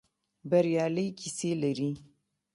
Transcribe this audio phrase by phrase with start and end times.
[0.49, 1.91] بریالۍ کيسې لري.